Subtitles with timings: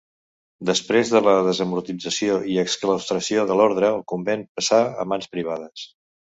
[0.67, 5.87] Després de la desamortització i exclaustració de l'ordre, el convent passà a mans privades.